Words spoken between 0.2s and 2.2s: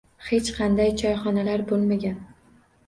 Hech qanday choyxonalar bo'lmagan.